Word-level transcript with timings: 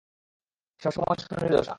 সবসময় 0.81 1.17
শনির 1.23 1.51
দশা! 1.53 1.69